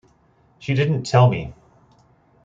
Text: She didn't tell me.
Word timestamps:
She 0.57 0.73
didn't 0.73 1.03
tell 1.03 1.29
me. 1.29 1.53